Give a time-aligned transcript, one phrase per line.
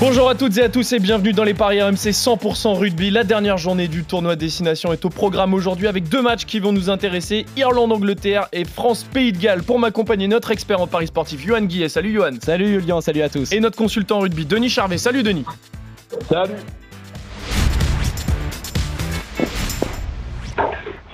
[0.00, 3.10] Bonjour à toutes et à tous et bienvenue dans les Paris RMC 100% rugby.
[3.10, 6.72] La dernière journée du tournoi Destination est au programme aujourd'hui avec deux matchs qui vont
[6.72, 9.64] nous intéresser Irlande-Angleterre et France-Pays de Galles.
[9.64, 11.88] Pour m'accompagner, notre expert en Paris sportif, Johan Guillet.
[11.88, 12.36] Salut Johan.
[12.40, 13.50] Salut Julien, salut à tous.
[13.50, 14.98] Et notre consultant rugby, Denis Charvet.
[14.98, 15.44] Salut Denis.
[16.28, 16.54] Salut.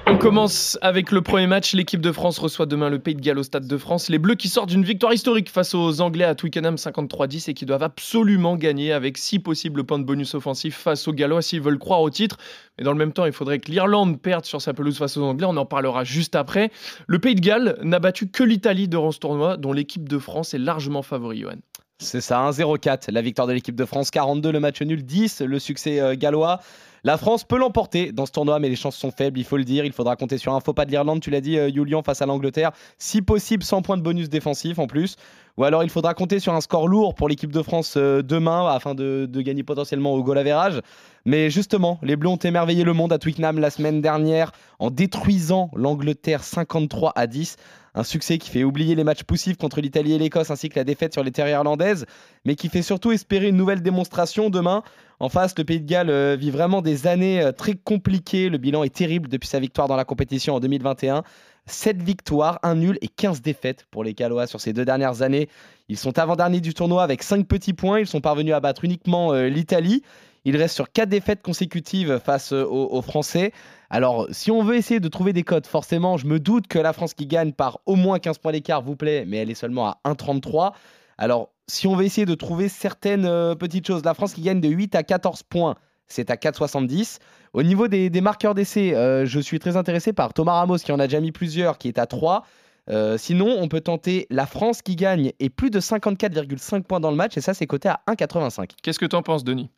[0.06, 1.72] On commence avec le premier match.
[1.72, 4.10] L'équipe de France reçoit demain le Pays de Galles au Stade de France.
[4.10, 7.64] Les Bleus qui sortent d'une victoire historique face aux Anglais à Twickenham 53-10 et qui
[7.64, 11.78] doivent absolument gagner avec six possibles points de bonus offensifs face aux Gallois s'ils veulent
[11.78, 12.36] croire au titre.
[12.76, 15.22] Mais dans le même temps, il faudrait que l'Irlande perde sur sa pelouse face aux
[15.22, 15.46] Anglais.
[15.48, 16.70] On en parlera juste après.
[17.06, 20.52] Le Pays de Galles n'a battu que l'Italie durant ce tournoi, dont l'équipe de France
[20.52, 21.56] est largement favori, Johan.
[21.98, 25.58] C'est ça, 1-0-4, la victoire de l'équipe de France, 42 le match nul, 10 le
[25.58, 26.60] succès euh, gallois.
[27.06, 29.64] La France peut l'emporter dans ce tournoi, mais les chances sont faibles, il faut le
[29.64, 29.84] dire.
[29.84, 32.22] Il faudra compter sur un faux pas de l'Irlande, tu l'as dit, euh, Julian, face
[32.22, 32.70] à l'Angleterre.
[32.96, 35.16] Si possible, 100 points de bonus défensif en plus.
[35.58, 38.66] Ou alors il faudra compter sur un score lourd pour l'équipe de France euh, demain
[38.68, 40.80] afin de, gagner potentiellement au goal average.
[41.26, 45.70] Mais justement, les Bleus ont émerveillé le monde à Twickenham la semaine dernière en détruisant
[45.74, 47.56] l'Angleterre 53 à 10.
[47.96, 50.84] Un succès qui fait oublier les matchs poussifs contre l'Italie et l'Écosse ainsi que la
[50.84, 52.06] défaite sur les terres irlandaises,
[52.44, 54.82] mais qui fait surtout espérer une nouvelle démonstration demain.
[55.20, 58.48] En face, le Pays de Galles euh, vit vraiment des années euh, très compliquées.
[58.48, 61.22] Le bilan est terrible depuis sa victoire dans la compétition en 2021.
[61.66, 65.48] 7 victoires, 1 nul et 15 défaites pour les Gallois sur ces deux dernières années.
[65.88, 68.00] Ils sont avant-derniers du tournoi avec 5 petits points.
[68.00, 70.02] Ils sont parvenus à battre uniquement euh, l'Italie.
[70.44, 73.52] Ils restent sur 4 défaites consécutives face aux Français.
[73.94, 76.92] Alors, si on veut essayer de trouver des codes, forcément, je me doute que la
[76.92, 79.86] France qui gagne par au moins 15 points d'écart vous plaît, mais elle est seulement
[79.86, 80.72] à 1,33.
[81.16, 84.60] Alors, si on veut essayer de trouver certaines euh, petites choses, la France qui gagne
[84.60, 85.76] de 8 à 14 points,
[86.08, 87.20] c'est à 4,70.
[87.52, 90.98] Au niveau des, marqueurs d'essai, euh, je suis très intéressé par Thomas Ramos qui en
[90.98, 92.44] a déjà mis plusieurs, qui est à 3.
[92.90, 97.12] Euh, sinon, on peut tenter la France qui gagne et plus de 54,5 points dans
[97.12, 98.70] le match, et ça, c'est coté à 1,85.
[98.82, 99.70] Qu'est-ce que tu en penses, Denis?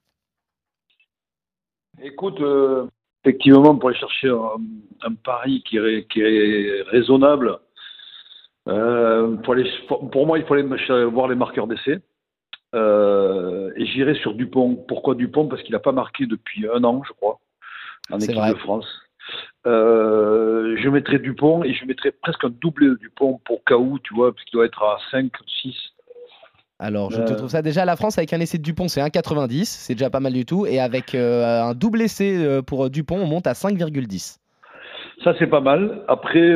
[2.00, 2.40] Écoute,
[3.26, 7.58] effectivement, pour aller chercher un, pari qui est, raisonnable,
[8.68, 12.00] euh, pour, moi, il faut aller voir les marqueurs d'essai.
[12.74, 14.76] Euh, et j'irai sur Dupont.
[14.88, 15.48] Pourquoi Dupont?
[15.48, 17.38] Parce qu'il n'a pas marqué depuis un an, je crois,
[18.10, 18.86] en équipe de France.
[19.66, 24.14] Euh, je mettrai Dupont et je mettrai presque un doublé de Dupont pour K.O., tu
[24.14, 25.32] vois, parce qu'il doit être à 5,
[25.62, 25.74] 6.
[26.78, 27.36] Alors, je te euh.
[27.36, 30.20] trouve ça déjà la France avec un essai de Dupont, c'est 1,90, c'est déjà pas
[30.20, 30.66] mal du tout.
[30.66, 34.38] Et avec euh, un double essai euh, pour Dupont, on monte à 5,10.
[35.24, 36.04] Ça, c'est pas mal.
[36.08, 36.54] Après,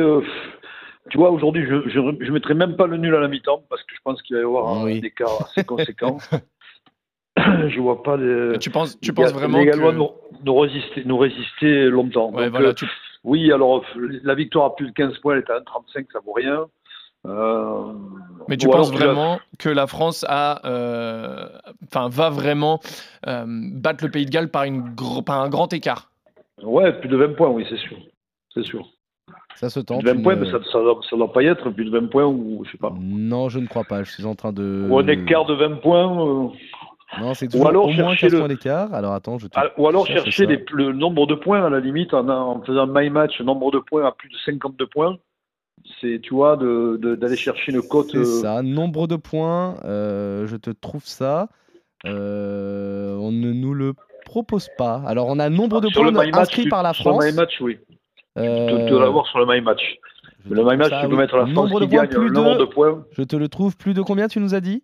[1.09, 3.95] tu vois, aujourd'hui, je, je, mettrai même pas le nul à la mi-temps parce que
[3.95, 6.17] je pense qu'il va y avoir un écart assez conséquent.
[7.37, 8.59] je vois pas les.
[8.59, 10.09] Tu penses, tu penses vraiment les Gallois nous,
[10.45, 12.31] nous, résister, nous résister longtemps.
[13.23, 16.33] Oui, alors la victoire à plus de 15 points, elle est à 1,35, ça vaut
[16.33, 16.65] rien.
[17.27, 17.93] Euh,
[18.47, 21.47] Mais tu penses vraiment que la France a, euh,
[21.87, 22.79] enfin, va vraiment
[23.27, 24.95] euh, battre le Pays de Galles par, une
[25.25, 26.11] par un grand écart?
[26.63, 27.97] Ouais, plus de 20 points, oui, c'est sûr.
[28.53, 28.87] C'est sûr.
[29.55, 30.01] Ça se tente.
[30.01, 32.25] Plus de 20 points, mais ça ne doit, pas y être, plus de 20 points
[32.25, 32.93] ou je sais pas.
[32.99, 34.03] Non, je ne crois pas.
[34.03, 34.87] Je suis en train de.
[34.89, 36.51] Ou un écart de 20 points.
[37.19, 38.93] Non, c'est toujours ou alors au moins 15 points d'écart.
[38.93, 42.27] Alors attends, je ah, Ou alors chercher le nombre de points à la limite en,
[42.29, 45.17] en faisant my match, nombre de points à plus de 52 points
[45.99, 48.11] c'est tu vois d'aller chercher une cote.
[48.11, 49.77] C'est euh, ça, nombre de points.
[49.83, 51.49] Euh, je te trouve ça.
[52.05, 53.93] Euh, on ne nous le
[54.25, 55.01] propose pas.
[55.05, 57.23] Alors on a nombre de points inscrits par la France.
[57.23, 57.79] Sur le Match, oui.
[58.35, 59.97] Tu peux l'avoir sur le My Match.
[60.49, 62.57] Le My Match, tu peux mettre la France nombre qui de gagne plus le nombre
[62.57, 63.05] de points.
[63.11, 64.83] Je te le trouve plus de combien tu nous as dit?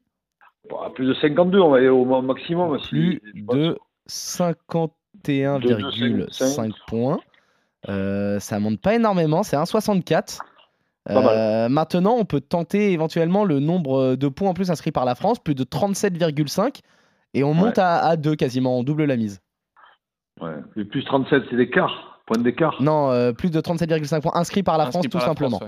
[0.70, 2.78] Bah, Plus de 52, on va aller au maximum.
[2.90, 3.78] Plus de
[4.08, 7.20] 51,5 points.
[7.90, 10.40] Euh, ça monte pas énormément, c'est 1,64.
[11.10, 15.16] Euh, maintenant, on peut tenter éventuellement le nombre de points en plus inscrits par la
[15.16, 16.82] France, plus de 37,5,
[17.34, 19.42] et on monte à, 2 quasiment, on double la mise.
[20.42, 20.56] Ouais.
[20.76, 24.78] Et plus 37, c'est l'écart, point d'écart Non, euh, plus de 37,5 points inscrits par
[24.78, 25.60] la France, tout simplement.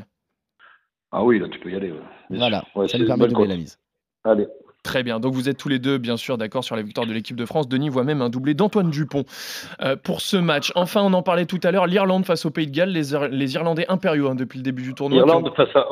[1.11, 1.93] ah oui, là, tu peux y aller.
[2.29, 3.79] Voilà, ça nous permet de doubler la mise.
[4.23, 4.47] Allez.
[4.81, 5.19] Très bien.
[5.19, 7.45] Donc vous êtes tous les deux, bien sûr, d'accord sur la victoire de l'équipe de
[7.45, 7.67] France.
[7.67, 9.25] Denis voit même un doublé d'Antoine Dupont
[9.81, 10.71] euh, pour ce match.
[10.73, 13.85] Enfin, on en parlait tout à l'heure, l'Irlande face au Pays de Galles, les, Irlandais
[13.89, 15.17] impériaux hein, depuis le début du tournoi.
[15.17, 15.85] L'Irlande face à,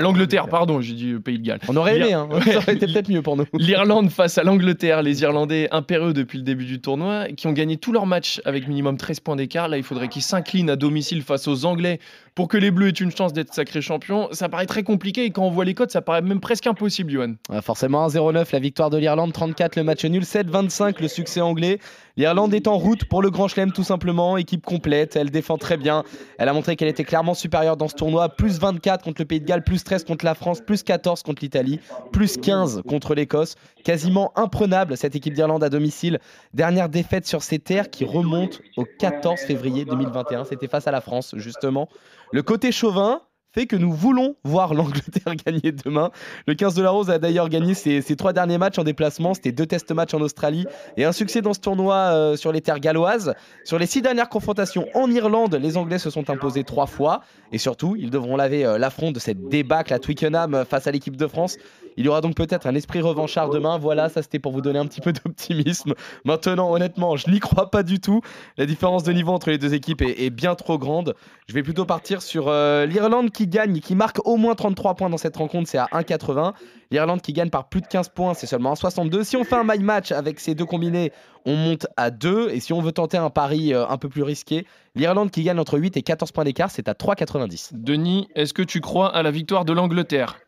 [0.00, 0.48] l'Angleterre.
[0.48, 1.60] pardon, j'ai dit Pays de Galles.
[1.66, 2.28] On aurait aimé, hein.
[2.44, 3.46] ça aurait été peut-être mieux pour nous.
[3.54, 7.78] L'Irlande face à l'Angleterre, les Irlandais impérieux depuis le début du tournoi, qui ont gagné
[7.78, 9.68] tous leurs matchs avec minimum 13 points d'écart.
[9.68, 12.00] Là, il faudrait qu'ils s'inclinent à domicile face aux Anglais
[12.34, 14.28] pour que les Bleus aient une chance d'être sacrés champions.
[14.32, 17.10] Ça paraît très compliqué et quand on voit les codes, ça paraît même presque impossible,
[17.10, 17.34] Johan.
[17.62, 21.78] forcément, 31-09 la victoire de l'Irlande, 34 le match nul, 7-25 le succès anglais.
[22.16, 25.76] L'Irlande est en route pour le Grand Chelem tout simplement, équipe complète, elle défend très
[25.76, 26.04] bien.
[26.38, 29.40] Elle a montré qu'elle était clairement supérieure dans ce tournoi, plus 24 contre le Pays
[29.40, 31.80] de Galles, plus 13 contre la France, plus 14 contre l'Italie,
[32.12, 33.54] plus 15 contre l'Écosse.
[33.84, 36.18] Quasiment imprenable cette équipe d'Irlande à domicile.
[36.52, 41.00] Dernière défaite sur ces terres qui remonte au 14 février 2021, c'était face à la
[41.00, 41.88] France justement.
[42.32, 43.22] Le côté chauvin,
[43.52, 46.10] fait que nous voulons voir l'Angleterre gagner demain.
[46.46, 49.34] Le 15 de la Rose a d'ailleurs gagné ses, trois derniers matchs en déplacement.
[49.34, 50.66] C'était deux tests matchs en Australie
[50.96, 53.34] et un succès dans ce tournoi euh, sur les terres galloises.
[53.64, 57.20] Sur les six dernières confrontations en Irlande, les Anglais se sont imposés trois fois.
[57.52, 60.92] Et surtout, ils devront laver euh, l'affront de cette débâcle à Twickenham euh, face à
[60.92, 61.56] l'équipe de France.
[61.96, 63.78] Il y aura donc peut-être un esprit revanchard demain.
[63.78, 65.94] Voilà, ça c'était pour vous donner un petit peu d'optimisme.
[66.24, 68.20] Maintenant, honnêtement, je n'y crois pas du tout.
[68.56, 71.14] La différence de niveau entre les deux équipes est, bien trop grande.
[71.48, 75.18] Je vais plutôt partir sur l'Irlande qui gagne, qui marque au moins 33 points dans
[75.18, 76.52] cette rencontre, c'est à 1,80.
[76.92, 79.22] L'Irlande qui gagne par plus de 15 points, c'est seulement 1,62.
[79.22, 81.12] Si on fait un my match avec ces deux combinés,
[81.46, 82.50] on monte à 2.
[82.50, 84.66] Et si on veut tenter un pari euh, un peu plus risqué,
[84.96, 87.70] l'Irlande qui gagne entre 8 et 14 points d'écart, c'est à 3,90.
[87.72, 90.38] Denis, est-ce que tu crois à la victoire de l'Angleterre?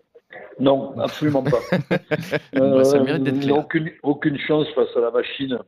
[0.63, 1.59] Non, absolument pas.
[2.55, 3.59] Bah, ça mérite d'être clair.
[3.59, 5.59] Aucune, aucune chance face à la machine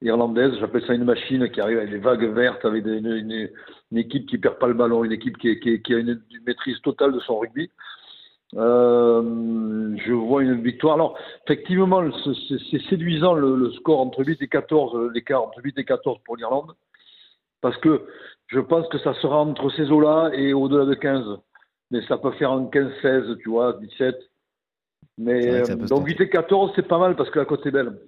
[0.00, 0.54] irlandaise.
[0.58, 3.50] J'appelle ça une machine qui arrive avec des vagues vertes, avec une,
[3.94, 7.38] équipe qui perd pas le ballon, une équipe qui, a une, maîtrise totale de son
[7.38, 7.70] rugby.
[8.54, 10.94] Euh, je vois une victoire.
[10.94, 12.02] Alors, effectivement,
[12.70, 16.72] c'est séduisant le, score entre 8 et 14, l'écart entre 8 et 14 pour l'Irlande,
[17.60, 18.06] parce que
[18.46, 21.38] je pense que ça sera entre ces eaux-là et au-delà de 15.
[21.92, 24.16] Mais ça peut faire un 15-16, tu vois, 17.
[25.18, 27.98] Mais donc 8 et 14, c'est pas mal parce que la côte est belle.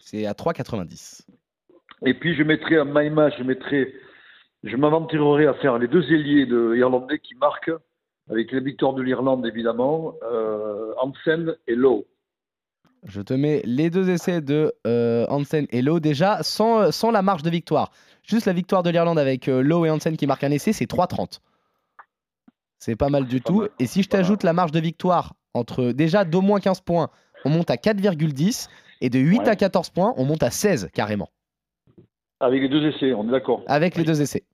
[0.00, 1.26] C'est à 3,90.
[2.06, 3.92] Et puis je mettrai à match, je mettrai,
[4.62, 7.72] je m'aventurerai à faire les deux ailiers de Irlandais qui marquent,
[8.30, 12.06] avec la victoire de l'Irlande évidemment, euh, Hansen et Lowe.
[13.04, 17.22] Je te mets les deux essais de euh, Hansen et Lowe déjà sans, sans la
[17.22, 17.90] marge de victoire.
[18.22, 20.88] Juste la victoire de l'Irlande avec euh, Lowe et Hansen qui marquent un essai, c'est
[20.88, 21.40] 3,30.
[22.80, 23.68] C'est pas mal du tout.
[23.78, 27.10] Et si je t'ajoute la marge de victoire entre déjà d'au moins 15 points,
[27.44, 28.68] on monte à 4,10.
[29.02, 31.30] Et de 8 à 14 points, on monte à 16 carrément.
[32.40, 33.62] Avec les deux essais, on est d'accord.
[33.66, 34.44] Avec les deux essais.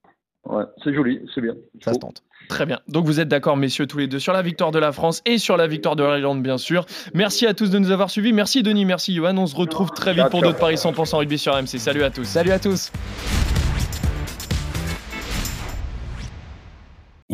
[0.44, 1.54] Ouais, c'est joli, c'est bien.
[1.82, 2.22] Ça se tente.
[2.48, 2.78] Très bien.
[2.86, 5.38] Donc vous êtes d'accord, messieurs, tous les deux, sur la victoire de la France et
[5.38, 6.86] sur la victoire de l'Irlande, bien sûr.
[7.14, 8.32] Merci à tous de nous avoir suivis.
[8.32, 9.36] Merci Denis, merci Johan.
[9.36, 11.78] On se retrouve très vite pour d'autres paris 100% rugby sur RMC.
[11.78, 12.24] Salut à tous.
[12.24, 12.92] Salut à tous.